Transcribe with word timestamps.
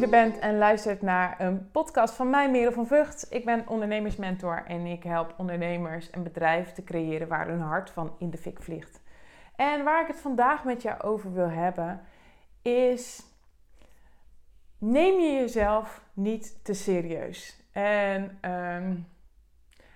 je 0.00 0.08
bent 0.08 0.38
en 0.38 0.58
luistert 0.58 1.02
naar 1.02 1.40
een 1.40 1.70
podcast 1.70 2.14
van 2.14 2.30
mij, 2.30 2.50
Merel 2.50 2.72
van 2.72 2.86
Vught. 2.86 3.26
Ik 3.30 3.44
ben 3.44 3.68
ondernemersmentor 3.68 4.64
en 4.66 4.86
ik 4.86 5.02
help 5.02 5.34
ondernemers 5.36 6.08
een 6.12 6.22
bedrijf 6.22 6.72
te 6.72 6.84
creëren 6.84 7.28
waar 7.28 7.48
hun 7.48 7.60
hart 7.60 7.90
van 7.90 8.14
in 8.18 8.30
de 8.30 8.38
fik 8.38 8.62
vliegt. 8.62 9.00
En 9.56 9.84
waar 9.84 10.02
ik 10.02 10.06
het 10.06 10.20
vandaag 10.20 10.64
met 10.64 10.82
jou 10.82 11.00
over 11.00 11.32
wil 11.32 11.48
hebben 11.48 12.00
is: 12.62 13.22
neem 14.78 15.20
je 15.20 15.32
jezelf 15.32 16.02
niet 16.12 16.64
te 16.64 16.74
serieus. 16.74 17.62
En 17.72 18.38
ehm, 18.40 18.94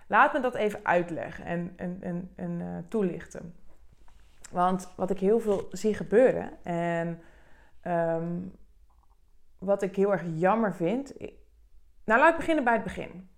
laat 0.06 0.32
me 0.32 0.40
dat 0.40 0.54
even 0.54 0.80
uitleggen 0.82 1.44
en, 1.44 1.72
en, 1.76 2.30
en, 2.36 2.60
uh, 2.60 2.66
toelichten. 2.88 3.54
Want 4.50 4.92
wat 4.96 5.10
ik 5.10 5.18
heel 5.18 5.40
veel 5.40 5.68
zie 5.70 5.94
gebeuren 5.94 6.50
en 6.62 7.20
um, 7.86 8.60
wat 9.62 9.82
ik 9.82 9.96
heel 9.96 10.12
erg 10.12 10.22
jammer 10.34 10.74
vind. 10.74 11.14
Nou, 12.04 12.20
laat 12.20 12.30
ik 12.30 12.36
beginnen 12.36 12.64
bij 12.64 12.72
het 12.72 12.82
begin. 12.82 13.28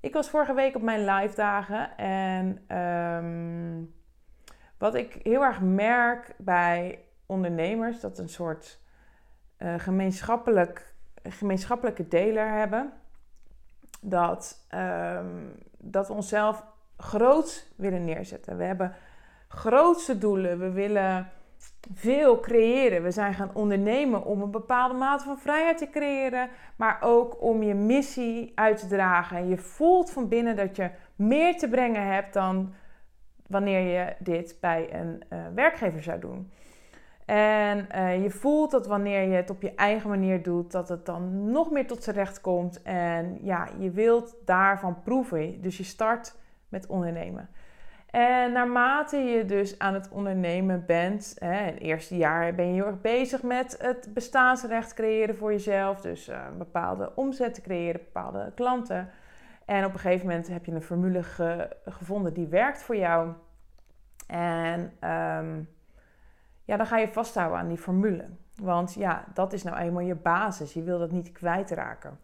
Ik 0.00 0.12
was 0.12 0.30
vorige 0.30 0.54
week 0.54 0.76
op 0.76 0.82
mijn 0.82 1.04
live 1.04 1.34
dagen 1.34 1.96
en 1.96 2.76
um, 2.78 3.94
wat 4.78 4.94
ik 4.94 5.18
heel 5.22 5.42
erg 5.42 5.60
merk 5.60 6.34
bij 6.38 7.04
ondernemers, 7.26 8.00
dat 8.00 8.18
een 8.18 8.28
soort 8.28 8.80
uh, 9.58 9.74
gemeenschappelijk, 9.78 10.94
gemeenschappelijke 11.22 12.08
deler 12.08 12.48
hebben. 12.48 12.92
Dat, 14.00 14.66
um, 14.74 15.52
dat 15.78 16.08
we 16.08 16.12
onszelf 16.12 16.64
groot 16.96 17.72
willen 17.76 18.04
neerzetten. 18.04 18.56
We 18.56 18.64
hebben 18.64 18.94
grootste 19.48 20.18
doelen. 20.18 20.58
We 20.58 20.70
willen 20.70 21.30
veel 21.94 22.40
creëren. 22.40 23.02
We 23.02 23.10
zijn 23.10 23.34
gaan 23.34 23.50
ondernemen 23.54 24.24
om 24.24 24.42
een 24.42 24.50
bepaalde 24.50 24.94
mate 24.94 25.24
van 25.24 25.38
vrijheid 25.38 25.78
te 25.78 25.90
creëren, 25.90 26.48
maar 26.76 26.98
ook 27.00 27.42
om 27.42 27.62
je 27.62 27.74
missie 27.74 28.52
uit 28.54 28.78
te 28.78 28.86
dragen. 28.86 29.36
En 29.36 29.48
je 29.48 29.58
voelt 29.58 30.10
van 30.10 30.28
binnen 30.28 30.56
dat 30.56 30.76
je 30.76 30.90
meer 31.16 31.56
te 31.56 31.68
brengen 31.68 32.06
hebt 32.06 32.32
dan 32.32 32.74
wanneer 33.46 33.80
je 33.80 34.14
dit 34.18 34.56
bij 34.60 34.94
een 34.94 35.22
uh, 35.32 35.38
werkgever 35.54 36.02
zou 36.02 36.20
doen. 36.20 36.50
En 37.26 37.86
uh, 37.94 38.22
je 38.22 38.30
voelt 38.30 38.70
dat 38.70 38.86
wanneer 38.86 39.28
je 39.28 39.34
het 39.34 39.50
op 39.50 39.62
je 39.62 39.74
eigen 39.74 40.08
manier 40.08 40.42
doet, 40.42 40.72
dat 40.72 40.88
het 40.88 41.06
dan 41.06 41.50
nog 41.50 41.70
meer 41.70 41.86
tot 41.86 42.02
zijn 42.02 42.16
recht 42.16 42.40
komt. 42.40 42.82
En 42.82 43.38
ja, 43.42 43.68
je 43.78 43.90
wilt 43.90 44.36
daarvan 44.44 45.02
proeven. 45.02 45.60
Dus 45.60 45.76
je 45.76 45.84
start 45.84 46.36
met 46.68 46.86
ondernemen. 46.86 47.48
En 48.16 48.52
naarmate 48.52 49.16
je 49.16 49.44
dus 49.44 49.78
aan 49.78 49.94
het 49.94 50.08
ondernemen 50.08 50.86
bent, 50.86 51.36
hè, 51.38 51.54
het 51.54 51.78
eerste 51.78 52.16
jaar 52.16 52.54
ben 52.54 52.66
je 52.66 52.72
heel 52.72 52.86
erg 52.86 53.00
bezig 53.00 53.42
met 53.42 53.76
het 53.80 54.14
bestaansrecht 54.14 54.94
creëren 54.94 55.36
voor 55.36 55.52
jezelf. 55.52 56.00
Dus 56.00 56.26
een 56.26 56.58
bepaalde 56.58 57.12
omzet 57.14 57.54
te 57.54 57.60
creëren, 57.60 58.00
bepaalde 58.00 58.52
klanten. 58.54 59.10
En 59.64 59.84
op 59.84 59.92
een 59.92 59.98
gegeven 59.98 60.26
moment 60.26 60.48
heb 60.48 60.64
je 60.64 60.72
een 60.72 60.82
formule 60.82 61.22
gevonden 61.84 62.34
die 62.34 62.46
werkt 62.46 62.82
voor 62.82 62.96
jou. 62.96 63.32
En 64.26 64.80
um, 64.80 65.68
ja, 66.64 66.76
dan 66.76 66.86
ga 66.86 66.98
je 66.98 67.08
vasthouden 67.08 67.58
aan 67.58 67.68
die 67.68 67.78
formule. 67.78 68.24
Want 68.54 68.94
ja, 68.94 69.24
dat 69.34 69.52
is 69.52 69.62
nou 69.62 69.76
eenmaal 69.76 70.02
je 70.02 70.14
basis. 70.14 70.72
Je 70.72 70.82
wil 70.82 70.98
dat 70.98 71.10
niet 71.10 71.32
kwijtraken. 71.32 72.18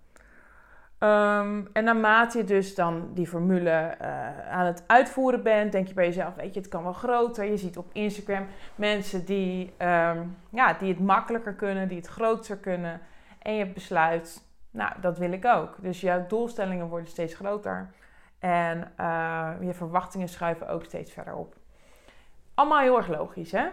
Um, 1.02 1.68
en 1.72 1.84
naarmate 1.84 2.38
je 2.38 2.44
dus 2.44 2.74
dan 2.74 3.10
die 3.14 3.26
formule 3.26 3.96
uh, 4.00 4.50
aan 4.50 4.66
het 4.66 4.84
uitvoeren 4.86 5.42
bent, 5.42 5.72
denk 5.72 5.88
je 5.88 5.94
bij 5.94 6.06
jezelf, 6.06 6.34
weet 6.34 6.54
je, 6.54 6.60
het 6.60 6.68
kan 6.68 6.82
wel 6.82 6.92
groter. 6.92 7.44
Je 7.44 7.56
ziet 7.56 7.76
op 7.76 7.90
Instagram 7.92 8.46
mensen 8.74 9.24
die, 9.24 9.72
um, 9.78 10.36
ja, 10.50 10.72
die 10.72 10.88
het 10.88 11.00
makkelijker 11.00 11.54
kunnen, 11.54 11.88
die 11.88 11.96
het 11.96 12.06
groter 12.06 12.56
kunnen. 12.56 13.00
En 13.38 13.54
je 13.54 13.66
besluit, 13.66 14.42
nou, 14.70 14.92
dat 15.00 15.18
wil 15.18 15.32
ik 15.32 15.44
ook. 15.44 15.76
Dus 15.80 16.00
jouw 16.00 16.26
doelstellingen 16.26 16.88
worden 16.88 17.08
steeds 17.08 17.34
groter. 17.34 17.90
En 18.38 18.92
uh, 19.00 19.50
je 19.60 19.74
verwachtingen 19.74 20.28
schuiven 20.28 20.68
ook 20.68 20.84
steeds 20.84 21.12
verder 21.12 21.34
op. 21.34 21.54
Allemaal 22.54 22.80
heel 22.80 22.96
erg 22.96 23.08
logisch, 23.08 23.52
hè? 23.52 23.68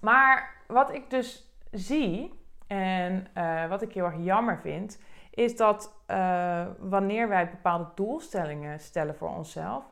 Maar 0.00 0.54
wat 0.66 0.94
ik 0.94 1.10
dus 1.10 1.52
zie 1.70 2.37
en 2.68 3.26
uh, 3.34 3.68
wat 3.68 3.82
ik 3.82 3.92
heel 3.92 4.04
erg 4.04 4.16
jammer 4.18 4.58
vind, 4.58 5.00
is 5.30 5.56
dat 5.56 5.94
uh, 6.06 6.66
wanneer 6.78 7.28
wij 7.28 7.50
bepaalde 7.50 7.88
doelstellingen 7.94 8.80
stellen 8.80 9.16
voor 9.16 9.28
onszelf, 9.28 9.84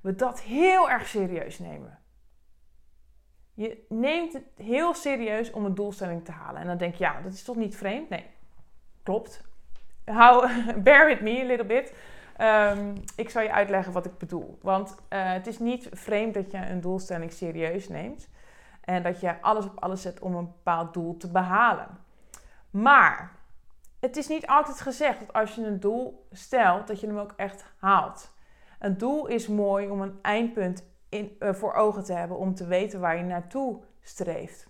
we 0.00 0.14
dat 0.14 0.40
heel 0.40 0.90
erg 0.90 1.06
serieus 1.06 1.58
nemen. 1.58 1.98
Je 3.54 3.84
neemt 3.88 4.32
het 4.32 4.44
heel 4.56 4.94
serieus 4.94 5.50
om 5.50 5.64
een 5.64 5.74
doelstelling 5.74 6.24
te 6.24 6.32
halen. 6.32 6.60
En 6.60 6.66
dan 6.66 6.76
denk 6.76 6.94
je, 6.94 7.04
ja, 7.04 7.20
dat 7.20 7.32
is 7.32 7.44
toch 7.44 7.56
niet 7.56 7.76
vreemd? 7.76 8.08
Nee, 8.08 8.26
klopt. 9.02 9.44
Hou, 10.04 10.48
bear 10.82 11.06
with 11.06 11.20
me 11.20 11.40
a 11.42 11.46
little 11.46 11.66
bit. 11.66 11.92
Um, 12.40 13.02
ik 13.16 13.30
zal 13.30 13.42
je 13.42 13.52
uitleggen 13.52 13.92
wat 13.92 14.06
ik 14.06 14.18
bedoel. 14.18 14.58
Want 14.62 14.90
uh, 14.90 15.32
het 15.32 15.46
is 15.46 15.58
niet 15.58 15.88
vreemd 15.92 16.34
dat 16.34 16.50
je 16.50 16.56
een 16.56 16.80
doelstelling 16.80 17.32
serieus 17.32 17.88
neemt. 17.88 18.28
En 18.80 19.02
dat 19.02 19.20
je 19.20 19.40
alles 19.40 19.64
op 19.64 19.78
alles 19.78 20.02
zet 20.02 20.20
om 20.20 20.34
een 20.34 20.46
bepaald 20.46 20.94
doel 20.94 21.16
te 21.16 21.30
behalen. 21.30 22.06
Maar 22.70 23.36
het 24.00 24.16
is 24.16 24.28
niet 24.28 24.46
altijd 24.46 24.80
gezegd 24.80 25.18
dat 25.18 25.32
als 25.32 25.54
je 25.54 25.66
een 25.66 25.80
doel 25.80 26.26
stelt, 26.30 26.86
dat 26.86 27.00
je 27.00 27.06
hem 27.06 27.18
ook 27.18 27.32
echt 27.36 27.64
haalt. 27.78 28.32
Een 28.78 28.98
doel 28.98 29.26
is 29.26 29.48
mooi 29.48 29.88
om 29.88 30.00
een 30.00 30.18
eindpunt 30.22 30.84
in, 31.08 31.36
uh, 31.40 31.52
voor 31.52 31.74
ogen 31.74 32.04
te 32.04 32.12
hebben, 32.12 32.36
om 32.36 32.54
te 32.54 32.66
weten 32.66 33.00
waar 33.00 33.16
je 33.16 33.22
naartoe 33.22 33.82
streeft. 34.02 34.68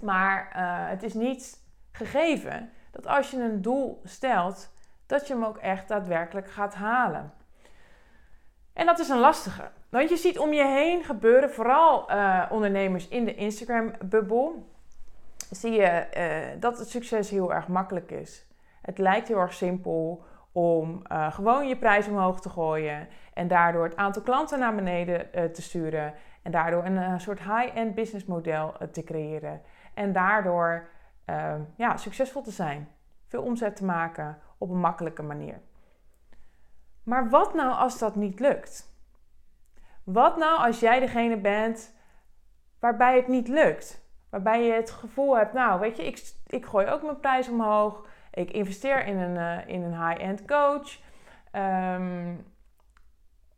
Maar 0.00 0.52
uh, 0.56 0.88
het 0.88 1.02
is 1.02 1.14
niet 1.14 1.64
gegeven 1.92 2.70
dat 2.90 3.06
als 3.06 3.30
je 3.30 3.42
een 3.42 3.62
doel 3.62 4.00
stelt, 4.04 4.72
dat 5.06 5.26
je 5.26 5.34
hem 5.34 5.44
ook 5.44 5.58
echt 5.58 5.88
daadwerkelijk 5.88 6.50
gaat 6.50 6.74
halen. 6.74 7.32
En 8.72 8.86
dat 8.86 8.98
is 8.98 9.08
een 9.08 9.18
lastige. 9.18 9.70
Want 9.88 10.08
je 10.08 10.16
ziet 10.16 10.38
om 10.38 10.52
je 10.52 10.66
heen 10.66 11.04
gebeuren, 11.04 11.50
vooral 11.50 12.10
uh, 12.10 12.46
ondernemers 12.50 13.08
in 13.08 13.24
de 13.24 13.34
Instagram-bubbel, 13.34 14.68
zie 15.50 15.72
je 15.72 16.06
uh, 16.16 16.60
dat 16.60 16.78
het 16.78 16.88
succes 16.88 17.30
heel 17.30 17.54
erg 17.54 17.68
makkelijk 17.68 18.10
is. 18.10 18.46
Het 18.82 18.98
lijkt 18.98 19.28
heel 19.28 19.38
erg 19.38 19.52
simpel 19.52 20.24
om 20.52 21.02
uh, 21.12 21.32
gewoon 21.32 21.68
je 21.68 21.76
prijs 21.76 22.08
omhoog 22.08 22.40
te 22.40 22.48
gooien 22.48 23.08
en 23.34 23.48
daardoor 23.48 23.84
het 23.84 23.96
aantal 23.96 24.22
klanten 24.22 24.58
naar 24.58 24.74
beneden 24.74 25.28
uh, 25.34 25.44
te 25.44 25.62
sturen 25.62 26.14
en 26.42 26.50
daardoor 26.50 26.84
een 26.84 27.20
soort 27.20 27.38
high-end 27.38 27.94
business 27.94 28.26
model 28.26 28.74
te 28.92 29.04
creëren 29.04 29.62
en 29.94 30.12
daardoor 30.12 30.88
ja, 31.76 31.96
succesvol 31.96 32.42
te 32.42 32.50
zijn, 32.50 32.88
veel 33.26 33.42
omzet 33.42 33.76
te 33.76 33.84
maken 33.84 34.38
op 34.58 34.70
een 34.70 34.80
makkelijke 34.80 35.22
manier. 35.22 35.60
Maar 37.02 37.30
wat 37.30 37.54
nou 37.54 37.74
als 37.74 37.98
dat 37.98 38.14
niet 38.14 38.40
lukt? 38.40 38.94
Wat 40.04 40.36
nou 40.36 40.58
als 40.58 40.80
jij 40.80 41.00
degene 41.00 41.36
bent 41.36 41.94
waarbij 42.78 43.16
het 43.16 43.28
niet 43.28 43.48
lukt? 43.48 44.05
Waarbij 44.36 44.64
je 44.64 44.72
het 44.72 44.90
gevoel 44.90 45.36
hebt, 45.36 45.52
nou 45.52 45.80
weet 45.80 45.96
je, 45.96 46.06
ik, 46.06 46.32
ik 46.46 46.66
gooi 46.66 46.86
ook 46.86 47.02
mijn 47.02 47.20
prijs 47.20 47.48
omhoog. 47.48 48.06
Ik 48.30 48.50
investeer 48.50 49.06
in 49.06 49.16
een, 49.16 49.36
uh, 49.36 49.74
in 49.74 49.82
een 49.82 50.08
high-end 50.08 50.44
coach. 50.44 50.98
Um, 51.52 52.46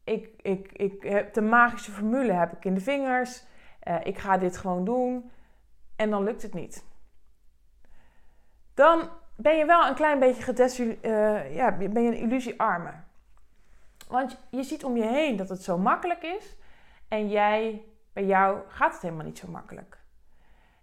ik, 0.04 0.30
ik, 0.36 0.72
ik 0.72 1.02
heb 1.02 1.34
de 1.34 1.40
magische 1.40 1.90
formule 1.90 2.32
heb 2.32 2.52
ik 2.52 2.64
in 2.64 2.74
de 2.74 2.80
vingers. 2.80 3.44
Uh, 3.88 3.96
ik 4.02 4.18
ga 4.18 4.38
dit 4.38 4.56
gewoon 4.56 4.84
doen. 4.84 5.30
En 5.96 6.10
dan 6.10 6.24
lukt 6.24 6.42
het 6.42 6.54
niet. 6.54 6.84
Dan 8.74 9.08
ben 9.36 9.56
je 9.56 9.66
wel 9.66 9.86
een 9.86 9.94
klein 9.94 10.18
beetje 10.18 10.42
gedesil- 10.42 10.98
uh, 11.02 11.54
ja, 11.54 11.76
ben 11.76 12.02
je 12.02 12.10
een 12.10 12.30
illusiearme. 12.30 12.92
Want 14.08 14.46
je 14.50 14.62
ziet 14.62 14.84
om 14.84 14.96
je 14.96 15.06
heen 15.06 15.36
dat 15.36 15.48
het 15.48 15.62
zo 15.62 15.78
makkelijk 15.78 16.22
is. 16.22 16.56
En 17.08 17.28
jij, 17.28 17.84
bij 18.12 18.24
jou 18.24 18.58
gaat 18.68 18.92
het 18.92 19.02
helemaal 19.02 19.24
niet 19.24 19.38
zo 19.38 19.48
makkelijk. 19.48 19.98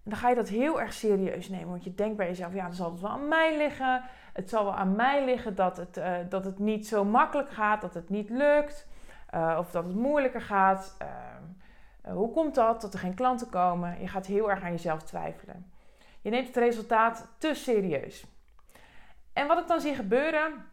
Dan 0.05 0.17
ga 0.17 0.29
je 0.29 0.35
dat 0.35 0.49
heel 0.49 0.81
erg 0.81 0.93
serieus 0.93 1.49
nemen. 1.49 1.69
Want 1.69 1.83
je 1.83 1.95
denkt 1.95 2.17
bij 2.17 2.27
jezelf, 2.27 2.53
ja, 2.53 2.63
dan 2.63 2.73
zal 2.73 2.91
het 2.91 3.01
wel 3.01 3.09
aan 3.09 3.27
mij 3.27 3.57
liggen. 3.57 4.03
Het 4.33 4.49
zal 4.49 4.63
wel 4.63 4.75
aan 4.75 4.95
mij 4.95 5.25
liggen 5.25 5.55
dat 5.55 5.77
het, 5.77 5.97
uh, 5.97 6.15
dat 6.29 6.45
het 6.45 6.59
niet 6.59 6.87
zo 6.87 7.05
makkelijk 7.05 7.49
gaat, 7.51 7.81
dat 7.81 7.93
het 7.93 8.09
niet 8.09 8.29
lukt. 8.29 8.87
Uh, 9.35 9.55
of 9.59 9.71
dat 9.71 9.83
het 9.83 9.95
moeilijker 9.95 10.41
gaat. 10.41 10.97
Uh, 11.01 12.13
hoe 12.13 12.31
komt 12.31 12.55
dat? 12.55 12.81
Dat 12.81 12.93
er 12.93 12.99
geen 12.99 13.13
klanten 13.13 13.49
komen. 13.49 14.01
Je 14.01 14.07
gaat 14.07 14.25
heel 14.25 14.49
erg 14.49 14.63
aan 14.63 14.71
jezelf 14.71 15.03
twijfelen. 15.03 15.71
Je 16.21 16.29
neemt 16.29 16.47
het 16.47 16.57
resultaat 16.57 17.27
te 17.37 17.53
serieus. 17.53 18.25
En 19.33 19.47
wat 19.47 19.59
ik 19.59 19.67
dan 19.67 19.81
zie 19.81 19.95
gebeuren, 19.95 20.65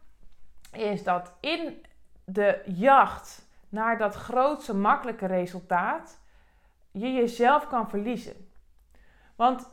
is 0.73 1.03
dat 1.03 1.33
in 1.41 1.85
de 2.25 2.63
jacht 2.65 3.47
naar 3.69 3.99
dat 3.99 4.15
grootste 4.15 4.75
makkelijke 4.75 5.27
resultaat, 5.27 6.21
je 6.91 7.13
jezelf 7.13 7.69
kan 7.69 7.89
verliezen. 7.89 8.52
Want 9.37 9.71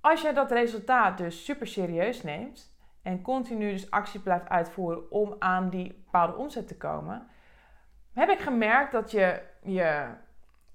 als 0.00 0.22
je 0.22 0.32
dat 0.32 0.50
resultaat 0.50 1.18
dus 1.18 1.44
super 1.44 1.66
serieus 1.66 2.22
neemt 2.22 2.76
en 3.02 3.22
continu 3.22 3.70
dus 3.70 3.90
actie 3.90 4.20
blijft 4.20 4.48
uitvoeren 4.48 5.10
om 5.10 5.36
aan 5.38 5.70
die 5.70 5.92
bepaalde 6.04 6.36
omzet 6.36 6.68
te 6.68 6.76
komen, 6.76 7.26
heb 8.12 8.28
ik 8.28 8.38
gemerkt 8.38 8.92
dat 8.92 9.10
je 9.10 9.42
je, 9.62 10.06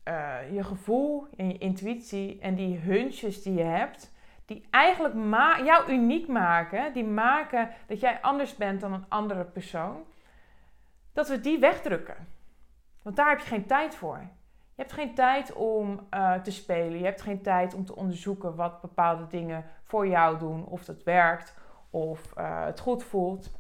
uh, 0.04 0.54
je 0.54 0.64
gevoel 0.64 1.28
en 1.38 1.48
je 1.48 1.58
intuïtie 1.58 2.40
en 2.40 2.56
die 2.56 2.78
hunches 2.78 3.44
die 3.44 3.54
je 3.54 3.64
hebt, 3.64 4.16
die 4.46 4.68
eigenlijk 4.70 5.16
jou 5.66 5.92
uniek 5.92 6.28
maken, 6.28 6.94
die 6.94 7.06
maken 7.06 7.70
dat 7.88 8.00
jij 8.00 8.22
anders 8.22 8.56
bent 8.56 8.82
dan 8.82 8.94
een 8.94 9.06
andere 9.08 9.46
persoon, 9.46 10.06
dat 11.14 11.28
we 11.28 11.40
die 11.40 11.60
wegdrukken. 11.60 12.28
Want 13.02 13.16
daar 13.16 13.30
heb 13.30 13.40
je 13.40 13.46
geen 13.46 13.66
tijd 13.66 13.96
voor. 13.96 14.30
Je 14.78 14.84
hebt 14.84 14.96
geen 14.96 15.14
tijd 15.14 15.54
om 15.54 16.08
uh, 16.14 16.34
te 16.34 16.52
spelen. 16.52 16.98
Je 16.98 17.04
hebt 17.04 17.22
geen 17.22 17.42
tijd 17.42 17.74
om 17.74 17.86
te 17.86 17.96
onderzoeken 17.96 18.56
wat 18.56 18.82
bepaalde 18.82 19.28
dingen 19.28 19.66
voor 19.84 20.08
jou 20.08 20.40
doen. 20.40 20.66
Of 20.66 20.86
dat 20.86 21.04
werkt 21.04 21.56
of 21.90 22.34
uh, 22.38 22.66
het 22.66 22.80
goed 22.80 23.04
voelt. 23.04 23.52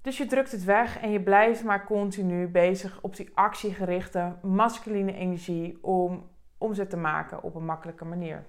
Dus 0.00 0.18
je 0.18 0.26
drukt 0.26 0.52
het 0.52 0.64
weg 0.64 1.00
en 1.00 1.10
je 1.10 1.20
blijft 1.20 1.64
maar 1.64 1.84
continu 1.84 2.48
bezig 2.48 2.98
op 3.02 3.16
die 3.16 3.30
actiegerichte 3.34 4.36
masculine 4.42 5.14
energie 5.14 5.78
om 5.84 6.30
omzet 6.58 6.90
te 6.90 6.96
maken 6.96 7.42
op 7.42 7.54
een 7.54 7.64
makkelijke 7.64 8.04
manier. 8.04 8.44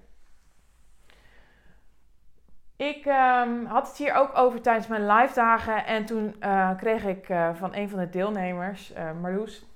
Ik 2.76 3.06
um, 3.06 3.64
had 3.64 3.88
het 3.88 3.96
hier 3.96 4.14
ook 4.14 4.36
over 4.36 4.60
tijdens 4.60 4.86
mijn 4.86 5.06
live 5.06 5.34
dagen 5.34 5.86
en 5.86 6.04
toen 6.04 6.36
uh, 6.40 6.76
kreeg 6.76 7.04
ik 7.04 7.26
van 7.54 7.74
een 7.74 7.88
van 7.88 7.98
de 7.98 8.08
deelnemers, 8.08 8.92
uh, 8.92 9.12
Marloes, 9.20 9.66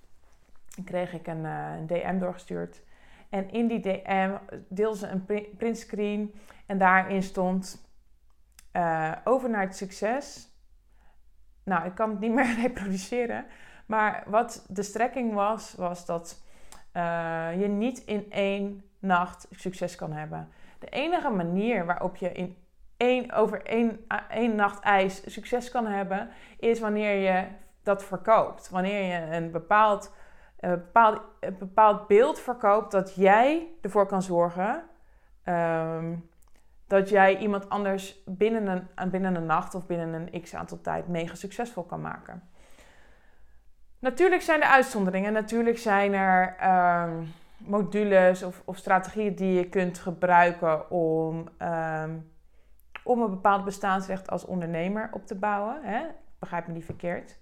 kreeg 0.85 1.13
ik 1.13 1.27
een, 1.27 1.45
een, 1.45 1.87
DM 1.87 2.19
doorgestuurd. 2.19 2.83
En 3.29 3.51
in 3.51 3.67
die 3.67 3.81
DM 3.81 4.37
deelde 4.69 4.97
ze 4.97 5.07
een 5.07 5.55
printscreen 5.57 6.35
en 6.67 6.79
daarin 6.79 7.23
stond 7.23 7.91
over 9.25 9.51
naar 9.51 9.61
het 9.61 9.77
succes. 9.77 10.49
Nou, 11.65 11.87
ik 11.87 11.95
kan 11.95 12.11
het 12.11 12.21
niet 12.21 12.33
meer 12.39 12.61
reproduceren, 12.61 13.47
maar 13.87 14.25
wat 14.27 14.67
de 14.69 14.83
strekking 14.83 15.35
was, 15.35 15.75
was 15.75 16.07
dat 16.07 16.43
je 17.59 17.67
niet 17.69 17.99
in 18.05 18.31
één 18.31 18.85
nacht 18.99 19.47
succes 19.51 19.97
kan 19.97 20.13
hebben. 20.13 20.49
De 20.79 20.89
enige 20.89 21.31
manier 21.31 21.87
waarop 21.87 22.17
je 22.17 22.33
in 22.33 22.57
één, 22.97 23.33
over 23.33 23.63
één, 23.67 24.07
één 24.29 24.55
nacht 24.55 24.81
ijs 24.81 25.33
succes 25.33 25.71
kan 25.71 25.87
hebben, 25.87 26.29
is 26.59 26.81
wanneer 26.81 27.15
je 27.15 27.47
dat 27.83 28.05
verkoopt. 28.05 28.69
Wanneer 28.69 29.03
je 29.03 29.37
een 29.37 29.51
bepaald, 29.51 30.15
een 30.63 30.71
bepaald, 30.71 31.21
een 31.41 31.59
bepaald 31.59 32.07
beeld 32.07 32.41
verkoopt 32.41 32.91
dat 32.91 33.15
jij 33.15 33.69
ervoor 33.81 34.07
kan 34.07 34.23
zorgen 34.23 34.83
ehm, 35.43 36.15
dat 36.87 37.09
jij 37.09 37.39
iemand 37.39 37.69
anders 37.69 38.23
binnen 38.27 38.89
een, 38.95 39.11
binnen 39.11 39.35
een 39.35 39.47
nacht 39.47 39.75
of 39.75 39.87
binnen 39.87 40.13
een 40.13 40.43
x 40.43 40.55
aantal 40.55 40.81
tijd 40.81 41.09
mega 41.09 41.35
succesvol 41.35 41.83
kan 41.83 42.01
maken. 42.01 42.51
Natuurlijk 43.99 44.43
zijn 44.43 44.63
er 44.63 44.69
uitzonderingen. 44.69 45.33
Natuurlijk 45.33 45.79
zijn 45.79 46.15
er 46.15 46.57
ehm, 46.59 47.25
modules 47.57 48.43
of, 48.43 48.63
of, 48.65 48.77
strategieën 48.77 49.35
die 49.35 49.55
je 49.55 49.69
kunt 49.69 49.99
gebruiken 49.99 50.91
om 50.91 51.49
ehm, 51.59 52.19
om 53.05 53.23
een 53.23 53.31
bepaald 53.31 53.65
bestaansrecht 53.65 54.31
als 54.31 54.45
ondernemer 54.45 55.11
op 55.13 55.27
te 55.27 55.35
bouwen. 55.35 55.83
Hè? 55.83 56.03
Begrijp 56.39 56.67
me 56.67 56.73
niet 56.73 56.85
verkeerd. 56.85 57.39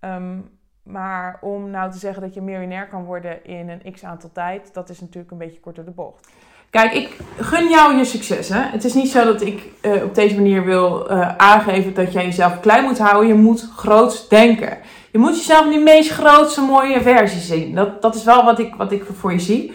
Ehm, 0.00 0.40
maar 0.84 1.38
om 1.40 1.70
nou 1.70 1.90
te 1.90 1.98
zeggen 1.98 2.22
dat 2.22 2.34
je 2.34 2.40
miljonair 2.40 2.88
kan 2.88 3.04
worden 3.04 3.44
in 3.44 3.68
een 3.68 3.92
x 3.92 4.04
aantal 4.04 4.30
tijd, 4.32 4.74
dat 4.74 4.88
is 4.88 5.00
natuurlijk 5.00 5.30
een 5.30 5.38
beetje 5.38 5.60
kort 5.60 5.76
de 5.76 5.82
bocht. 5.82 6.28
Kijk, 6.70 6.92
ik 6.92 7.16
gun 7.38 7.68
jou 7.68 7.96
je 7.96 8.04
succes. 8.04 8.48
Hè? 8.48 8.60
Het 8.60 8.84
is 8.84 8.94
niet 8.94 9.10
zo 9.10 9.24
dat 9.24 9.42
ik 9.42 9.68
uh, 9.82 10.02
op 10.02 10.14
deze 10.14 10.34
manier 10.34 10.64
wil 10.64 11.10
uh, 11.10 11.36
aangeven 11.36 11.94
dat 11.94 12.12
jij 12.12 12.24
jezelf 12.24 12.60
klein 12.60 12.84
moet 12.84 12.98
houden. 12.98 13.26
Je 13.26 13.34
moet 13.34 13.70
groot 13.76 14.30
denken. 14.30 14.78
Je 15.12 15.18
moet 15.18 15.36
jezelf 15.36 15.64
in 15.64 15.70
die 15.70 15.80
meest 15.80 16.10
grootste 16.10 16.60
mooie 16.60 17.02
versie 17.02 17.40
zien. 17.40 17.74
Dat, 17.74 18.02
dat 18.02 18.14
is 18.14 18.24
wel 18.24 18.44
wat 18.44 18.58
ik, 18.58 18.74
wat 18.74 18.92
ik 18.92 19.04
voor 19.12 19.32
je 19.32 19.38
zie. 19.38 19.72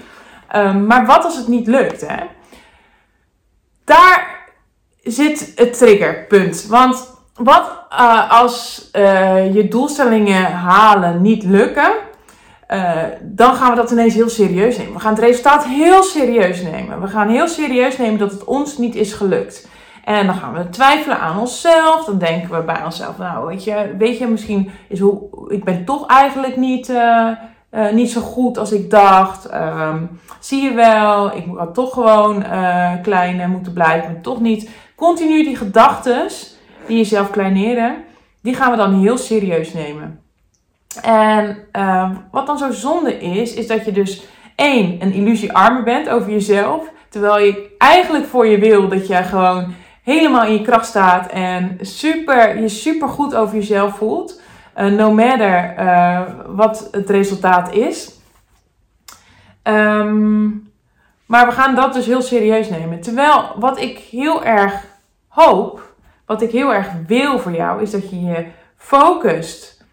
Um, 0.56 0.86
maar 0.86 1.06
wat 1.06 1.24
als 1.24 1.38
het 1.38 1.48
niet 1.48 1.68
lukt? 1.68 2.08
Hè? 2.08 2.26
Daar 3.84 4.48
zit 5.04 5.52
het 5.56 5.78
triggerpunt. 5.78 6.66
Want 6.66 7.19
wat 7.40 7.72
uh, 7.92 8.40
als 8.42 8.90
uh, 8.94 9.54
je 9.54 9.68
doelstellingen 9.68 10.52
halen 10.52 11.22
niet 11.22 11.44
lukken, 11.44 11.92
uh, 12.70 12.92
dan 13.22 13.56
gaan 13.56 13.70
we 13.70 13.76
dat 13.76 13.92
ineens 13.92 14.14
heel 14.14 14.30
serieus 14.30 14.78
nemen. 14.78 14.94
We 14.94 15.00
gaan 15.00 15.14
het 15.14 15.24
resultaat 15.24 15.66
heel 15.66 16.04
serieus 16.04 16.62
nemen. 16.62 17.02
We 17.02 17.08
gaan 17.08 17.30
heel 17.30 17.48
serieus 17.48 17.98
nemen 17.98 18.20
dat 18.20 18.32
het 18.32 18.44
ons 18.44 18.78
niet 18.78 18.96
is 18.96 19.14
gelukt. 19.14 19.68
En 20.04 20.26
dan 20.26 20.36
gaan 20.36 20.54
we 20.54 20.70
twijfelen 20.70 21.20
aan 21.20 21.40
onszelf. 21.40 22.06
Dan 22.06 22.18
denken 22.18 22.52
we 22.52 22.64
bij 22.64 22.84
onszelf, 22.84 23.18
nou 23.18 23.48
weet 23.48 23.64
je, 23.64 23.96
weet 23.98 24.18
je 24.18 24.28
misschien 24.28 24.72
is 24.88 25.00
hoe, 25.00 25.22
ik 25.48 25.64
ben 25.64 25.86
toch 25.86 26.08
eigenlijk 26.08 26.58
niet, 26.58 26.94
niet 27.92 28.12
zo 28.12 28.22
goed 28.22 28.58
als 28.58 28.72
ik 28.72 28.90
dacht. 28.90 29.54
Um, 29.54 30.20
zie 30.40 30.64
je 30.64 30.74
wel, 30.74 31.36
ik 31.36 31.46
had 31.58 31.74
toch 31.74 31.94
gewoon 31.94 32.44
klein 33.02 33.52
moeten 33.52 33.74
blijven, 33.74 34.22
toch 34.22 34.40
niet 34.40 34.70
continu 34.96 35.44
die 35.44 35.56
gedachten 35.56 36.30
die 36.90 36.98
jezelf 36.98 37.30
kleineren, 37.30 38.04
die 38.42 38.54
gaan 38.54 38.72
we 38.72 38.78
dan 38.78 39.00
heel 39.00 39.18
serieus 39.18 39.74
nemen. 39.74 40.22
En 41.02 41.58
uh, 41.74 42.10
wat 42.32 42.48
dan 42.48 42.58
zo 42.58 42.72
zonde 42.72 43.20
is, 43.20 43.54
is 43.54 43.68
dat 43.68 43.86
je 43.86 43.92
dus 43.92 44.24
één, 44.56 45.02
een 45.02 45.14
illusie 45.14 45.54
armer 45.54 45.84
bent 45.84 46.10
over 46.10 46.32
jezelf. 46.32 46.92
Terwijl 47.10 47.40
je 47.40 47.76
eigenlijk 47.78 48.26
voor 48.26 48.48
je 48.48 48.58
wil 48.58 48.88
dat 48.88 49.08
je 49.08 49.16
gewoon 49.16 49.74
helemaal 50.04 50.46
in 50.46 50.54
je 50.54 50.62
kracht 50.62 50.86
staat 50.86 51.32
en 51.32 51.78
super, 51.82 52.62
je 52.62 52.70
super 52.70 53.08
goed 53.08 53.36
over 53.36 53.56
jezelf 53.56 53.96
voelt. 53.96 54.42
Uh, 54.78 54.86
no 54.86 55.14
matter 55.14 55.76
uh, 55.80 56.22
wat 56.48 56.88
het 56.92 57.10
resultaat 57.10 57.74
is. 57.74 58.12
Um, 59.64 60.72
maar 61.26 61.46
we 61.46 61.52
gaan 61.52 61.76
dat 61.76 61.94
dus 61.94 62.06
heel 62.06 62.22
serieus 62.22 62.70
nemen. 62.70 63.02
Terwijl 63.02 63.52
wat 63.56 63.80
ik 63.80 63.98
heel 63.98 64.44
erg 64.44 64.86
hoop, 65.28 65.89
wat 66.30 66.42
ik 66.42 66.52
heel 66.52 66.74
erg 66.74 66.90
wil 67.08 67.40
voor 67.40 67.52
jou, 67.52 67.82
is 67.82 67.92
dat 67.92 68.10
je 68.10 68.22
je 68.22 68.46
focust 68.76 69.84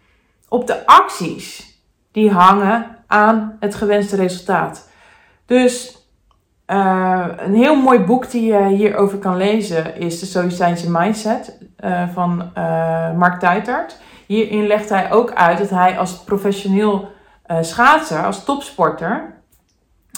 op 0.47 0.67
de 0.67 0.85
acties 0.85 1.79
die 2.11 2.31
hangen 2.31 2.97
aan 3.07 3.57
het 3.59 3.75
gewenste 3.75 4.15
resultaat. 4.15 4.89
Dus 5.45 5.97
uh, 6.67 7.25
een 7.37 7.53
heel 7.53 7.75
mooi 7.75 7.99
boek 7.99 8.31
die 8.31 8.53
je 8.53 8.67
hierover 8.67 9.17
kan 9.17 9.37
lezen 9.37 9.95
is 9.95 10.19
de 10.19 10.25
Stoïcijnse 10.25 10.91
Mindset 10.91 11.57
uh, 11.79 12.09
van 12.13 12.51
uh, 12.57 13.13
Mark 13.13 13.39
Tuitert. 13.39 13.99
Hierin 14.25 14.67
legt 14.67 14.89
hij 14.89 15.11
ook 15.11 15.33
uit 15.33 15.57
dat 15.57 15.69
hij 15.69 15.97
als 15.97 16.23
professioneel 16.23 17.11
schaatser, 17.61 18.25
als 18.25 18.43
topsporter, 18.43 19.33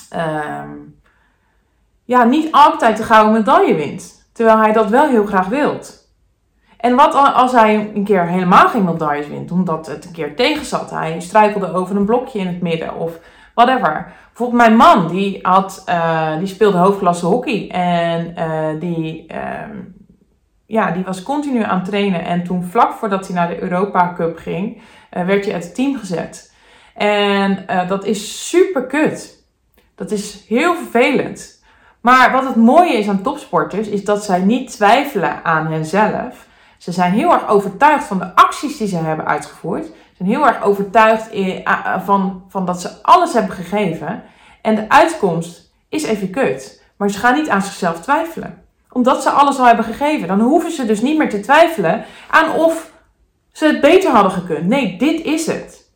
ehm, 0.10 0.70
ja, 2.05 2.24
niet 2.24 2.51
altijd 2.51 2.98
de 2.98 3.03
gouden 3.03 3.34
medaille 3.34 3.75
wint. 3.75 4.29
Terwijl 4.34 4.58
hij 4.58 4.74
dat 4.74 4.89
wel 4.89 5.08
heel 5.08 5.25
graag 5.25 5.48
wilt. 5.48 5.99
En 6.79 6.95
wat 6.95 7.13
als 7.33 7.51
hij 7.51 7.91
een 7.93 8.03
keer 8.03 8.27
helemaal 8.27 8.69
geen 8.69 8.83
medailles 8.83 9.27
wint, 9.27 9.51
omdat 9.51 9.88
het 9.88 10.05
een 10.05 10.12
keer 10.12 10.36
tegen 10.36 10.65
zat? 10.65 10.89
Hij 10.89 11.19
struikelde 11.19 11.74
over 11.74 11.95
een 11.95 12.05
blokje 12.05 12.39
in 12.39 12.48
het 12.48 12.62
midden 12.62 12.95
of 12.95 13.19
whatever. 13.53 14.13
Bijvoorbeeld 14.27 14.62
mijn 14.62 14.75
man, 14.75 15.07
die, 15.07 15.39
had, 15.41 15.83
uh, 15.89 16.38
die 16.38 16.48
speelde 16.48 16.77
hoofdklasse 16.77 17.25
hockey. 17.25 17.69
En 17.69 18.33
uh, 18.38 18.79
die, 18.79 19.25
uh, 19.31 19.39
ja, 20.65 20.91
die 20.91 21.03
was 21.03 21.24
continu 21.24 21.63
aan 21.63 21.79
het 21.79 21.89
trainen. 21.89 22.25
En 22.25 22.43
toen 22.43 22.63
vlak 22.63 22.93
voordat 22.93 23.27
hij 23.27 23.36
naar 23.36 23.48
de 23.48 23.62
Europa 23.62 24.13
Cup 24.15 24.38
ging, 24.38 24.81
eh, 25.09 25.25
werd 25.25 25.45
hij 25.45 25.53
uit 25.53 25.63
het 25.63 25.75
team 25.75 25.98
gezet. 25.98 26.53
En 26.93 27.65
dat 27.88 28.05
is 28.05 28.50
super 28.50 28.86
kut. 28.86 29.43
Dat 29.95 30.12
is 30.12 30.45
heel 30.48 30.75
vervelend. 30.75 31.63
Maar 32.01 32.31
wat 32.31 32.45
het 32.45 32.55
mooie 32.55 32.93
is 32.93 33.09
aan 33.09 33.21
topsporters, 33.21 33.88
is 33.88 34.05
dat 34.05 34.24
zij 34.24 34.39
niet 34.39 34.71
twijfelen 34.71 35.43
aan 35.43 35.71
henzelf. 35.71 36.48
Ze 36.79 36.91
zijn 36.91 37.12
heel 37.12 37.31
erg 37.31 37.48
overtuigd 37.48 38.05
van 38.05 38.17
de 38.19 38.36
acties 38.36 38.77
die 38.77 38.88
ze 38.88 38.98
hebben 38.98 39.25
uitgevoerd. 39.25 39.86
Ze 39.86 39.91
zijn 40.17 40.29
heel 40.29 40.48
erg 40.48 40.63
overtuigd 40.63 41.29
van, 42.05 42.43
van 42.48 42.65
dat 42.65 42.81
ze 42.81 42.89
alles 43.01 43.33
hebben 43.33 43.55
gegeven. 43.55 44.24
En 44.62 44.75
de 44.75 44.89
uitkomst 44.89 45.71
is 45.89 46.03
even 46.03 46.29
kut. 46.29 46.83
Maar 46.98 47.09
ze 47.09 47.19
gaan 47.19 47.36
niet 47.36 47.50
aan 47.50 47.62
zichzelf 47.62 48.00
twijfelen. 48.01 48.63
Omdat 48.91 49.24
ze 49.24 49.29
alles 49.29 49.59
al 49.59 49.65
hebben 49.65 49.86
gegeven. 49.86 50.27
Dan 50.27 50.39
hoeven 50.39 50.71
ze 50.71 50.86
dus 50.86 51.01
niet 51.01 51.17
meer 51.17 51.29
te 51.29 51.39
twijfelen 51.39 52.05
aan 52.29 52.55
of 52.55 52.91
ze 53.51 53.65
het 53.65 53.81
beter 53.81 54.12
hadden 54.12 54.31
gekund. 54.31 54.65
Nee, 54.67 54.98
dit 54.98 55.21
is 55.21 55.45
het. 55.45 55.91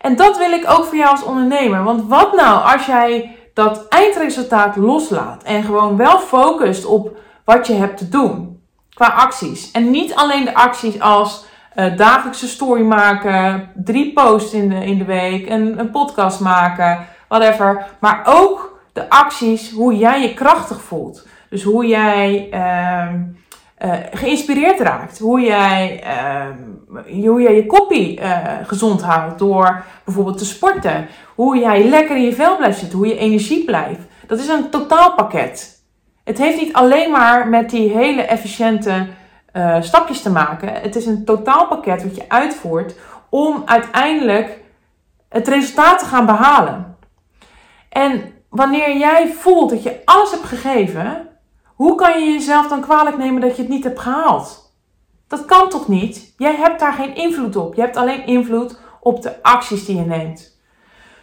En 0.00 0.16
dat 0.16 0.38
wil 0.38 0.50
ik 0.50 0.70
ook 0.70 0.84
voor 0.84 0.96
jou 0.96 1.10
als 1.10 1.24
ondernemer. 1.24 1.82
Want 1.82 2.08
wat 2.08 2.34
nou 2.34 2.72
als 2.72 2.86
jij 2.86 3.36
dat 3.54 3.88
eindresultaat 3.88 4.76
loslaat 4.76 5.42
en 5.42 5.62
gewoon 5.62 5.96
wel 5.96 6.18
focust 6.18 6.84
op 6.84 7.18
wat 7.44 7.66
je 7.66 7.74
hebt 7.74 7.98
te 7.98 8.08
doen 8.08 8.57
qua 8.98 9.06
acties. 9.06 9.70
En 9.70 9.90
niet 9.90 10.14
alleen 10.14 10.44
de 10.44 10.54
acties 10.54 11.00
als 11.00 11.44
uh, 11.76 11.96
dagelijkse 11.96 12.48
story 12.48 12.82
maken, 12.82 13.70
drie 13.74 14.12
posts 14.12 14.52
in 14.52 14.68
de, 14.68 14.84
in 14.84 14.98
de 14.98 15.04
week, 15.04 15.50
een, 15.50 15.78
een 15.78 15.90
podcast 15.90 16.40
maken, 16.40 17.06
whatever. 17.28 17.86
Maar 18.00 18.22
ook 18.24 18.80
de 18.92 19.10
acties 19.10 19.72
hoe 19.72 19.96
jij 19.96 20.22
je 20.22 20.34
krachtig 20.34 20.82
voelt. 20.82 21.26
Dus 21.50 21.62
hoe 21.62 21.86
jij 21.86 22.48
uh, 22.52 23.12
uh, 23.84 23.98
geïnspireerd 24.12 24.80
raakt. 24.80 25.18
Hoe 25.18 25.40
jij, 25.40 26.04
uh, 26.04 27.26
hoe 27.28 27.42
jij 27.42 27.54
je 27.54 27.66
koppie 27.66 28.20
uh, 28.20 28.36
gezond 28.62 29.02
houdt 29.02 29.38
door 29.38 29.84
bijvoorbeeld 30.04 30.38
te 30.38 30.44
sporten. 30.44 31.06
Hoe 31.34 31.58
jij 31.58 31.84
lekker 31.84 32.16
in 32.16 32.22
je 32.22 32.34
vel 32.34 32.56
blijft 32.56 32.78
zitten. 32.78 32.98
Hoe 32.98 33.08
je 33.08 33.18
energie 33.18 33.64
blijft. 33.64 34.00
Dat 34.26 34.38
is 34.38 34.48
een 34.48 34.70
totaalpakket. 34.70 35.77
Het 36.28 36.38
heeft 36.38 36.60
niet 36.60 36.72
alleen 36.72 37.10
maar 37.10 37.48
met 37.48 37.70
die 37.70 37.90
hele 37.90 38.22
efficiënte 38.22 39.06
uh, 39.52 39.76
stapjes 39.80 40.22
te 40.22 40.30
maken. 40.30 40.72
Het 40.74 40.96
is 40.96 41.06
een 41.06 41.24
totaalpakket 41.24 42.02
wat 42.02 42.16
je 42.16 42.24
uitvoert 42.28 42.94
om 43.28 43.62
uiteindelijk 43.64 44.60
het 45.28 45.48
resultaat 45.48 45.98
te 45.98 46.04
gaan 46.04 46.26
behalen. 46.26 46.96
En 47.88 48.32
wanneer 48.48 48.96
jij 48.96 49.32
voelt 49.32 49.70
dat 49.70 49.82
je 49.82 50.00
alles 50.04 50.30
hebt 50.30 50.44
gegeven, 50.44 51.28
hoe 51.64 51.94
kan 51.94 52.24
je 52.24 52.32
jezelf 52.32 52.68
dan 52.68 52.80
kwalijk 52.80 53.18
nemen 53.18 53.40
dat 53.40 53.56
je 53.56 53.62
het 53.62 53.70
niet 53.70 53.84
hebt 53.84 54.00
gehaald? 54.00 54.72
Dat 55.28 55.44
kan 55.44 55.68
toch 55.68 55.88
niet? 55.88 56.34
Jij 56.36 56.54
hebt 56.54 56.80
daar 56.80 56.92
geen 56.92 57.14
invloed 57.14 57.56
op. 57.56 57.74
Je 57.74 57.80
hebt 57.80 57.96
alleen 57.96 58.26
invloed 58.26 58.80
op 59.00 59.22
de 59.22 59.42
acties 59.42 59.84
die 59.84 59.96
je 59.96 60.04
neemt. 60.04 60.57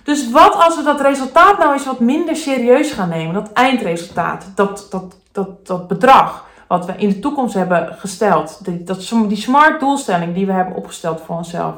Dus 0.06 0.32
wat 0.32 0.56
als 0.56 0.76
we 0.76 0.84
dat 0.84 1.02
resultaat 1.02 1.58
nou 1.58 1.74
eens 1.74 1.86
wat 1.86 2.00
minder 2.00 2.36
serieus 2.36 2.92
gaan 2.92 3.10
nemen? 3.10 3.34
Dat 3.34 3.54
eindresultaat, 3.54 4.52
dat, 4.56 4.88
dat, 4.90 5.18
dat, 5.32 5.68
dat 5.68 5.88
bedrag 5.88 6.46
wat 6.68 6.86
we 6.86 6.94
in 6.98 7.10
de 7.10 7.20
toekomst 7.20 7.54
hebben 7.54 7.96
gesteld. 7.98 8.66
Die, 8.66 8.84
dat, 8.84 9.14
die 9.28 9.38
smart 9.38 9.80
doelstelling 9.80 10.34
die 10.34 10.46
we 10.46 10.52
hebben 10.52 10.76
opgesteld 10.76 11.22
voor 11.22 11.36
onszelf. 11.36 11.76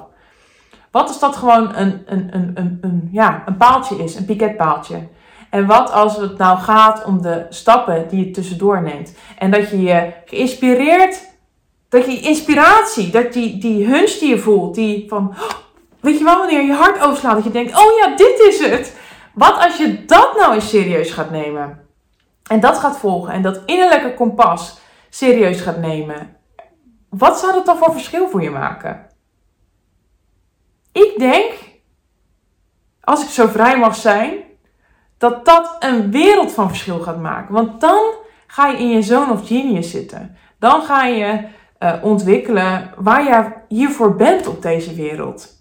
Wat 0.91 1.07
als 1.07 1.19
dat 1.19 1.35
gewoon 1.35 1.75
een, 1.75 2.03
een, 2.05 2.29
een, 2.31 2.51
een, 2.55 2.77
een, 2.81 3.09
ja, 3.11 3.43
een 3.45 3.57
paaltje 3.57 4.03
is, 4.03 4.15
een 4.15 4.25
piketpaaltje? 4.25 5.07
En 5.49 5.65
wat 5.65 5.91
als 5.91 6.17
het 6.17 6.37
nou 6.37 6.57
gaat 6.57 7.05
om 7.05 7.21
de 7.21 7.45
stappen 7.49 8.07
die 8.09 8.25
je 8.25 8.31
tussendoor 8.31 8.81
neemt? 8.81 9.13
En 9.37 9.51
dat 9.51 9.69
je 9.69 9.81
je 9.81 10.13
geïnspireerd, 10.25 11.29
dat 11.89 12.05
je 12.05 12.19
inspiratie, 12.19 13.09
dat 13.09 13.33
die, 13.33 13.57
die 13.57 13.85
hunch 13.85 14.11
die 14.11 14.29
je 14.29 14.39
voelt, 14.39 14.75
die 14.75 15.05
van, 15.07 15.33
weet 16.07 16.17
je 16.17 16.23
wel, 16.23 16.37
wanneer 16.37 16.61
je 16.61 16.73
hart 16.73 17.01
overslaat, 17.01 17.35
dat 17.35 17.43
je 17.43 17.51
denkt, 17.51 17.77
oh 17.77 17.97
ja, 17.99 18.15
dit 18.15 18.39
is 18.39 18.59
het. 18.59 18.95
Wat 19.33 19.57
als 19.57 19.77
je 19.77 20.05
dat 20.05 20.35
nou 20.35 20.53
eens 20.53 20.69
serieus 20.69 21.11
gaat 21.11 21.31
nemen? 21.31 21.87
En 22.49 22.59
dat 22.59 22.77
gaat 22.77 22.97
volgen 22.97 23.33
en 23.33 23.41
dat 23.41 23.61
innerlijke 23.65 24.13
kompas 24.13 24.79
serieus 25.09 25.61
gaat 25.61 25.77
nemen. 25.77 26.35
Wat 27.09 27.39
zou 27.39 27.53
dat 27.53 27.65
dan 27.65 27.77
voor 27.77 27.91
verschil 27.91 28.29
voor 28.29 28.41
je 28.41 28.49
maken? 28.49 29.07
Ik 30.91 31.13
denk, 31.17 31.53
als 33.01 33.23
ik 33.23 33.29
zo 33.29 33.47
vrij 33.47 33.77
mag 33.77 33.95
zijn, 33.95 34.33
dat 35.17 35.45
dat 35.45 35.75
een 35.79 36.11
wereld 36.11 36.51
van 36.51 36.67
verschil 36.67 36.99
gaat 36.99 37.19
maken. 37.19 37.53
Want 37.53 37.81
dan 37.81 38.13
ga 38.47 38.67
je 38.67 38.77
in 38.77 38.89
je 38.89 39.01
zone 39.01 39.31
of 39.31 39.47
genius 39.47 39.91
zitten. 39.91 40.37
Dan 40.59 40.81
ga 40.81 41.05
je 41.05 41.47
uh, 41.79 41.93
ontwikkelen 42.01 42.93
waar 42.97 43.23
je 43.23 43.51
hiervoor 43.67 44.15
bent 44.15 44.47
op 44.47 44.61
deze 44.61 44.93
wereld. 44.93 45.56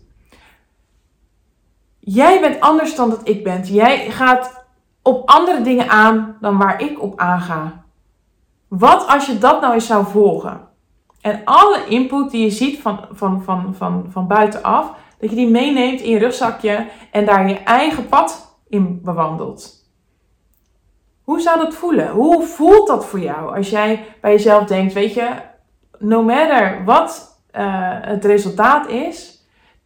Jij 2.09 2.41
bent 2.41 2.61
anders 2.61 2.95
dan 2.95 3.11
dat 3.11 3.29
ik 3.29 3.45
ben. 3.45 3.63
Jij 3.63 4.11
gaat 4.11 4.65
op 5.03 5.29
andere 5.29 5.63
dingen 5.63 5.89
aan 5.89 6.37
dan 6.41 6.59
waar 6.59 6.83
ik 6.83 7.03
op 7.03 7.19
aanga. 7.19 7.85
Wat 8.69 9.07
als 9.07 9.27
je 9.27 9.39
dat 9.39 9.61
nou 9.61 9.75
eens 9.75 9.87
zou 9.87 10.07
volgen? 10.07 10.61
En 11.21 11.41
alle 11.45 11.87
input 11.89 12.31
die 12.31 12.43
je 12.43 12.51
ziet 12.51 12.81
van, 12.81 13.01
van, 13.11 13.43
van, 13.43 13.75
van, 13.75 14.07
van 14.11 14.27
buitenaf, 14.27 14.93
dat 15.19 15.31
je 15.31 15.37
die 15.37 15.51
meeneemt 15.51 16.01
in 16.01 16.11
je 16.11 16.19
rugzakje 16.19 16.87
en 17.11 17.25
daar 17.25 17.49
je 17.49 17.59
eigen 17.59 18.09
pad 18.09 18.59
in 18.69 19.01
bewandelt. 19.03 19.91
Hoe 21.23 21.41
zou 21.41 21.59
dat 21.59 21.75
voelen? 21.75 22.11
Hoe 22.11 22.43
voelt 22.43 22.87
dat 22.87 23.07
voor 23.07 23.21
jou 23.21 23.57
als 23.57 23.71
jij 23.71 24.05
bij 24.21 24.33
jezelf 24.33 24.65
denkt, 24.65 24.93
weet 24.93 25.15
je, 25.15 25.31
no 25.99 26.23
matter 26.23 26.85
wat 26.85 27.41
uh, 27.57 27.65
het 28.01 28.25
resultaat 28.25 28.89
is, 28.89 29.36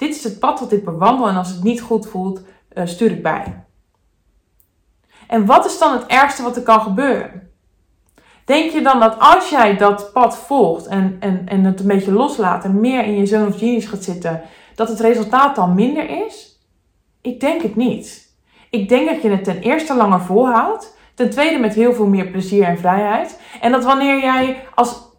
dit 0.00 0.16
is 0.16 0.25
het 0.25 0.38
pad 0.38 0.61
wat 0.61 0.73
ik 0.73 0.85
bewandel 0.85 1.28
en 1.28 1.37
als 1.37 1.49
het 1.49 1.62
niet 1.62 1.80
goed 1.80 2.07
voelt, 2.07 2.40
uh, 2.75 2.87
stuur 2.87 3.11
ik 3.11 3.23
bij. 3.23 3.64
En 5.28 5.47
wat 5.47 5.64
is 5.66 5.78
dan 5.78 5.92
het 5.92 6.07
ergste 6.07 6.42
wat 6.42 6.57
er 6.57 6.62
kan 6.62 6.80
gebeuren? 6.80 7.50
Denk 8.45 8.71
je 8.71 8.83
dan 8.83 9.00
dat 9.00 9.19
als 9.19 9.50
jij 9.50 9.76
dat 9.76 10.12
pad 10.12 10.38
volgt 10.38 10.87
en, 10.87 11.16
en, 11.21 11.42
en 11.47 11.64
het 11.64 11.80
een 11.80 11.87
beetje 11.87 12.12
loslaat 12.12 12.64
en 12.64 12.80
meer 12.80 13.04
in 13.04 13.16
je 13.16 13.26
zone 13.26 13.47
of 13.47 13.59
genius 13.59 13.87
gaat 13.87 14.04
zitten, 14.04 14.42
dat 14.75 14.88
het 14.88 15.00
resultaat 15.00 15.57
dan 15.57 15.75
minder 15.75 16.25
is? 16.26 16.61
Ik 17.21 17.40
denk 17.40 17.62
het 17.62 17.76
niet. 17.76 18.35
Ik 18.71 18.88
denk 18.88 19.09
dat 19.09 19.23
je 19.23 19.30
het 19.30 19.45
ten 19.45 19.61
eerste 19.61 19.97
langer 19.97 20.21
volhoudt. 20.21 20.97
Ten 21.14 21.30
tweede 21.30 21.59
met 21.59 21.75
heel 21.75 21.92
veel 21.92 22.07
meer 22.07 22.26
plezier 22.26 22.64
en 22.64 22.78
vrijheid. 22.78 23.40
En 23.61 23.73
dat 23.73 23.85
wanneer 23.85 24.21
jij 24.21 24.64
als 24.75 25.09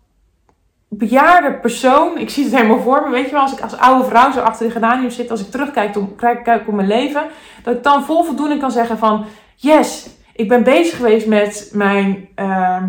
bejaarde 0.93 1.53
persoon, 1.53 2.17
ik 2.17 2.29
zie 2.29 2.43
het 2.43 2.55
helemaal 2.55 2.81
voor 2.81 3.01
me, 3.03 3.09
weet 3.09 3.25
je 3.25 3.31
wel, 3.31 3.41
als 3.41 3.51
ik 3.51 3.61
als 3.61 3.77
oude 3.77 4.07
vrouw 4.07 4.31
zo 4.31 4.39
achter 4.39 4.65
de 4.65 4.71
geranium 4.71 5.09
zit, 5.09 5.31
als 5.31 5.41
ik 5.41 5.51
terugkijk 5.51 5.97
kijk 6.43 6.67
op 6.67 6.73
mijn 6.73 6.87
leven, 6.87 7.23
dat 7.63 7.75
ik 7.75 7.83
dan 7.83 8.03
vol 8.03 8.23
voldoening 8.23 8.59
kan 8.59 8.71
zeggen 8.71 8.97
van, 8.97 9.25
yes, 9.55 10.09
ik 10.33 10.47
ben 10.47 10.63
bezig 10.63 10.95
geweest 10.95 11.27
met 11.27 11.69
mijn, 11.73 12.27
uh, 12.35 12.83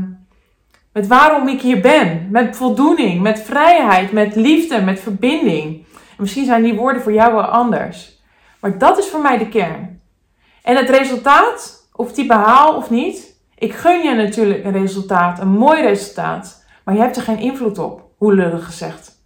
met 0.92 1.06
waarom 1.06 1.48
ik 1.48 1.60
hier 1.60 1.80
ben, 1.80 2.28
met 2.30 2.56
voldoening, 2.56 3.20
met 3.20 3.42
vrijheid, 3.42 4.12
met 4.12 4.36
liefde, 4.36 4.80
met 4.80 5.00
verbinding. 5.00 5.86
misschien 6.18 6.44
zijn 6.44 6.62
die 6.62 6.74
woorden 6.74 7.02
voor 7.02 7.12
jou 7.12 7.34
wel 7.34 7.44
anders, 7.44 8.22
maar 8.60 8.78
dat 8.78 8.98
is 8.98 9.08
voor 9.08 9.20
mij 9.20 9.38
de 9.38 9.48
kern. 9.48 10.00
En 10.62 10.76
het 10.76 10.90
resultaat, 10.90 11.88
of 11.92 12.12
die 12.12 12.26
behaal 12.26 12.76
of 12.76 12.90
niet, 12.90 13.34
ik 13.58 13.72
gun 13.72 14.02
je 14.02 14.14
natuurlijk 14.14 14.64
een 14.64 14.72
resultaat, 14.72 15.40
een 15.40 15.48
mooi 15.48 15.82
resultaat. 15.82 16.61
Maar 16.84 16.94
je 16.94 17.00
hebt 17.00 17.16
er 17.16 17.22
geen 17.22 17.38
invloed 17.38 17.78
op, 17.78 18.02
hoe 18.16 18.34
lullig 18.34 18.64
gezegd. 18.64 19.20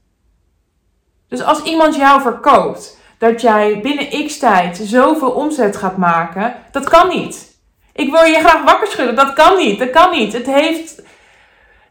Dus 1.28 1.42
als 1.42 1.62
iemand 1.62 1.96
jou 1.96 2.20
verkoopt 2.20 2.98
dat 3.18 3.40
jij 3.40 3.80
binnen 3.80 4.26
x 4.26 4.38
tijd 4.38 4.76
zoveel 4.76 5.30
omzet 5.30 5.76
gaat 5.76 5.96
maken, 5.96 6.54
dat 6.70 6.88
kan 6.88 7.08
niet. 7.08 7.54
Ik 7.92 8.10
wil 8.10 8.24
je 8.24 8.38
graag 8.38 8.64
wakker 8.64 8.86
schudden, 8.86 9.14
dat 9.14 9.32
kan 9.32 9.56
niet, 9.56 9.78
dat 9.78 9.90
kan 9.90 10.10
niet. 10.10 10.32
Het 10.32 10.46
heeft. 10.46 11.02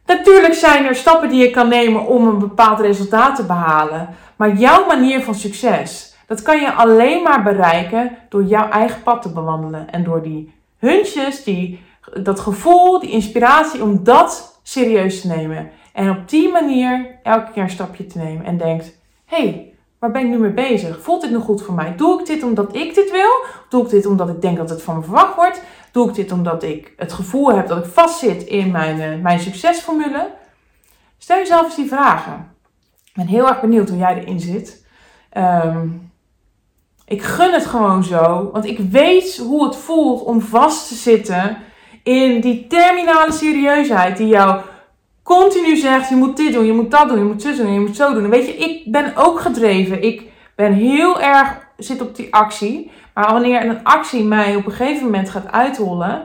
Natuurlijk 0.06 0.54
zijn 0.54 0.86
er 0.86 0.96
stappen 0.96 1.30
die 1.30 1.42
je 1.42 1.50
kan 1.50 1.68
nemen 1.68 2.06
om 2.06 2.28
een 2.28 2.40
bepaald 2.40 2.80
resultaat 2.80 3.36
te 3.36 3.46
behalen. 3.46 4.10
Maar 4.36 4.56
jouw 4.56 4.86
manier 4.86 5.24
van 5.24 5.36
succes, 5.36 6.16
dat 6.28 6.42
kan 6.42 6.60
je 6.60 6.74
alleen 6.74 7.24
maar 7.24 7.44
bereiken 7.44 8.18
door 8.30 8.44
jouw 8.44 8.70
eigen 8.70 9.04
pad 9.04 9.22
te 9.22 9.30
bewandelen. 9.30 9.90
En 9.92 10.04
door 10.04 10.22
die 10.22 10.54
huntjes, 10.78 11.44
die, 11.44 11.86
dat 12.14 12.40
gevoel, 12.40 13.00
die 13.00 13.10
inspiratie 13.10 13.84
om 13.84 14.04
dat 14.04 14.55
serieus 14.68 15.22
te 15.22 15.28
nemen. 15.28 15.70
En 15.94 16.10
op 16.10 16.30
die 16.30 16.52
manier 16.52 17.20
elke 17.24 17.52
keer 17.52 17.64
een 17.64 17.70
stapje 17.70 18.06
te 18.06 18.18
nemen 18.18 18.46
en 18.46 18.58
denkt: 18.58 18.98
hé, 19.26 19.38
hey, 19.38 19.74
waar 20.00 20.12
ben 20.12 20.22
ik 20.22 20.28
nu 20.28 20.38
mee 20.38 20.52
bezig? 20.52 21.02
Voelt 21.02 21.22
dit 21.22 21.32
nog 21.32 21.44
goed 21.44 21.62
voor 21.62 21.74
mij? 21.74 21.96
Doe 21.96 22.20
ik 22.20 22.26
dit 22.26 22.44
omdat 22.44 22.76
ik 22.76 22.96
dit 22.96 23.12
wil? 23.12 23.46
Doe 23.70 23.84
ik 23.84 23.90
dit 23.90 24.06
omdat 24.06 24.30
ik 24.30 24.42
denk 24.42 24.58
dat 24.58 24.70
het 24.70 24.82
van 24.82 24.96
me 24.96 25.04
verwacht 25.04 25.36
wordt? 25.36 25.62
Doe 25.92 26.10
ik 26.10 26.16
dit 26.16 26.32
omdat 26.32 26.64
ik 26.64 26.94
het 26.98 27.14
gevoel 27.14 27.54
heb 27.54 27.68
dat 27.68 27.86
ik 27.86 27.92
vastzit 27.92 28.44
in 28.44 28.72
mijn, 28.72 29.00
uh, 29.00 29.22
mijn 29.24 29.40
succesformule? 29.40 30.34
Stel 31.18 31.38
jezelf 31.38 31.66
eens 31.66 31.76
die 31.76 31.88
vragen. 31.88 32.52
Ik 33.06 33.14
ben 33.14 33.28
heel 33.28 33.48
erg 33.48 33.62
benieuwd 33.62 33.90
hoe 33.90 33.98
jij 33.98 34.20
erin 34.20 34.40
zit. 34.40 34.86
Ehm, 35.30 35.88
ik 37.06 37.22
gun 37.22 37.54
het 37.54 37.66
gewoon 37.66 38.04
zo, 38.04 38.50
want 38.52 38.66
ik 38.66 38.80
weet 38.80 39.38
hoe 39.38 39.66
het 39.66 39.76
voelt 39.76 40.24
om 40.24 40.42
vast 40.42 40.88
te 40.88 40.96
zitten 40.96 41.58
in 42.06 42.42
die 42.42 42.68
terminale 42.68 43.32
serieusheid 43.32 44.18
die 44.18 44.28
jou 44.28 44.62
continu 45.24 45.76
zegt: 45.76 46.10
je 46.10 46.16
moet 46.16 46.38
dit 46.38 46.54
doen, 46.54 46.66
je 46.66 46.74
moet 46.74 46.92
dat 46.92 47.10
doen, 47.10 47.18
je 47.18 47.24
moet 47.24 47.42
zo 47.42 47.56
doen, 47.56 47.74
je 47.74 47.80
moet 47.80 47.96
zo 47.96 48.14
doen. 48.14 48.24
En 48.24 48.30
weet 48.30 48.46
je, 48.46 48.56
ik 48.56 48.92
ben 48.92 49.16
ook 49.16 49.40
gedreven. 49.40 50.04
Ik 50.04 50.24
ben 50.56 50.74
heel 50.74 51.22
erg 51.22 51.68
zit 51.78 52.02
op 52.02 52.16
die 52.16 52.34
actie. 52.34 52.92
Maar 53.14 53.32
wanneer 53.32 53.66
een 53.66 53.84
actie 53.84 54.24
mij 54.24 54.56
op 54.56 54.66
een 54.66 54.72
gegeven 54.72 55.04
moment 55.04 55.30
gaat 55.30 55.52
uithollen, 55.52 56.24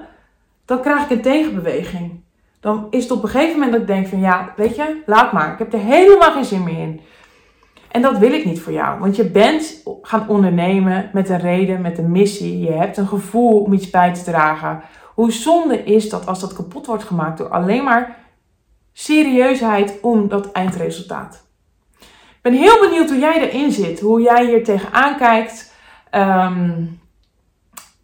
dan 0.65 0.81
krijg 0.81 1.05
ik 1.05 1.11
een 1.11 1.23
tegenbeweging. 1.23 2.21
Dan 2.61 2.87
is 2.91 3.03
het 3.03 3.13
op 3.13 3.23
een 3.23 3.29
gegeven 3.29 3.55
moment 3.55 3.73
dat 3.73 3.81
ik 3.81 3.87
denk 3.87 4.07
van 4.07 4.21
ja, 4.21 4.53
weet 4.57 4.77
je, 4.77 5.03
laat 5.07 5.33
maar. 5.33 5.53
Ik 5.53 5.59
heb 5.59 5.73
er 5.73 5.79
helemaal 5.79 6.33
geen 6.33 6.45
zin 6.45 6.63
meer 6.63 6.79
in. 6.79 7.01
En 7.91 8.03
dat 8.03 8.19
wil 8.19 8.33
ik 8.33 8.45
niet 8.45 8.61
voor 8.61 8.73
jou. 8.73 9.01
Want 9.01 9.17
je 9.17 9.25
bent 9.25 9.83
gaan 10.03 10.29
ondernemen 10.29 11.11
met 11.13 11.29
een 11.29 11.41
reden, 11.41 11.81
met 11.81 11.99
een 11.99 12.11
missie. 12.11 12.59
Je 12.61 12.73
hebt 12.73 12.97
een 12.97 13.07
gevoel 13.07 13.61
om 13.61 13.73
iets 13.73 13.91
bij 13.91 14.15
te 14.15 14.23
dragen. 14.23 14.83
Hoe 15.21 15.33
zonde 15.33 15.85
is 15.85 16.09
dat 16.09 16.27
als 16.27 16.41
dat 16.41 16.53
kapot 16.53 16.87
wordt 16.87 17.05
gemaakt 17.05 17.39
door 17.39 17.49
alleen 17.49 17.85
maar 17.85 18.17
serieusheid 18.93 19.99
om 20.03 20.29
dat 20.29 20.53
eindresultaat. 20.53 21.47
Ik 22.01 22.39
ben 22.43 22.53
heel 22.53 22.81
benieuwd 22.81 23.11
hoe 23.11 23.19
jij 23.19 23.49
erin 23.49 23.73
zit, 23.73 24.01
hoe 24.01 24.21
jij 24.21 24.47
hier 24.47 24.65
tegenaan 24.65 25.17
kijkt. 25.17 25.75
Ehm, 26.11 26.85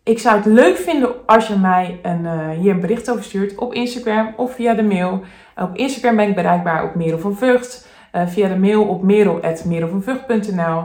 ik 0.03 0.19
zou 0.19 0.37
het 0.37 0.45
leuk 0.45 0.77
vinden 0.77 1.27
als 1.27 1.47
je 1.47 1.57
mij 1.57 1.99
een, 2.03 2.27
eh, 2.27 2.51
hier 2.51 2.73
een 2.73 2.81
bericht 2.81 3.11
over 3.11 3.25
stuurt 3.25 3.59
op 3.59 3.75
Instagram 3.75 4.35
of 4.37 4.55
via 4.55 4.75
de 4.75 4.83
mail. 4.83 5.25
Op 5.57 5.77
Instagram 5.77 6.17
ben 6.17 6.29
ik 6.29 6.35
bereikbaar 6.35 6.85
op 6.85 6.95
Merel 6.95 7.19
van 7.19 7.37
Vught. 7.37 7.89
Uh, 8.13 8.27
via 8.27 8.49
de 8.49 8.59
mail 8.59 8.85
op 8.85 9.03
merel.merelvanvught.nl 9.03 10.85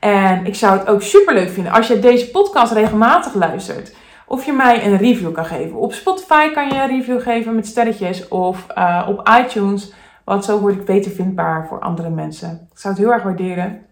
En 0.00 0.46
ik 0.46 0.54
zou 0.54 0.78
het 0.78 0.88
ook 0.88 1.02
super 1.02 1.34
leuk 1.34 1.50
vinden 1.50 1.72
als 1.72 1.86
je 1.86 1.98
deze 1.98 2.30
podcast 2.30 2.72
regelmatig 2.72 3.34
luistert 3.34 4.00
of 4.32 4.44
je 4.44 4.52
mij 4.52 4.86
een 4.86 4.96
review 4.96 5.32
kan 5.32 5.44
geven. 5.44 5.76
Op 5.76 5.92
Spotify 5.92 6.50
kan 6.50 6.68
je 6.68 6.74
een 6.74 6.88
review 6.88 7.20
geven 7.20 7.54
met 7.54 7.66
sterretjes 7.66 8.28
of 8.28 8.66
uh, 8.78 9.06
op 9.08 9.28
iTunes. 9.40 9.92
Want 10.24 10.44
zo 10.44 10.60
word 10.60 10.74
ik 10.74 10.84
beter 10.84 11.10
vindbaar 11.10 11.66
voor 11.66 11.80
andere 11.80 12.10
mensen. 12.10 12.68
Ik 12.72 12.78
zou 12.78 12.94
het 12.94 13.02
heel 13.02 13.12
erg 13.12 13.22
waarderen. 13.22 13.86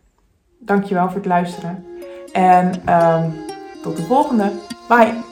Dankjewel 0.59 1.07
voor 1.07 1.17
het 1.17 1.27
luisteren. 1.27 1.87
En 2.33 2.95
um, 2.95 3.35
tot 3.83 3.97
de 3.97 4.03
volgende. 4.03 4.51
Bye. 4.89 5.30